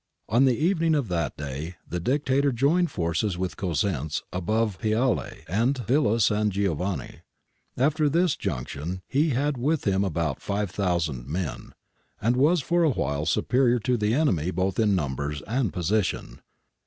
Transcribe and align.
On 0.27 0.45
the 0.45 0.57
evening 0.57 0.95
of 0.95 1.09
that 1.09 1.37
day 1.37 1.75
the 1.87 1.99
Dictator 1.99 2.51
joined 2.51 2.89
forces 2.89 3.37
with 3.37 3.55
Cosenz 3.55 4.23
above 4.33 4.79
Piale 4.79 5.43
and 5.47 5.77
Villa 5.77 6.19
San 6.19 6.49
Giovanni. 6.49 7.19
After 7.77 8.09
this 8.09 8.35
junction 8.35 9.03
he 9.07 9.29
had 9.29 9.59
with 9.59 9.85
him 9.85 10.03
about 10.03 10.41
5000 10.41 11.27
men, 11.27 11.75
and 12.19 12.35
was 12.35 12.61
for 12.63 12.81
a 12.81 12.89
while 12.89 13.27
superior 13.27 13.77
to 13.81 13.95
the 13.95 14.15
enemy 14.15 14.49
both 14.49 14.79
in 14.79 14.95
numbers 14.95 15.43
and 15.43 15.71
position. 15.71 16.41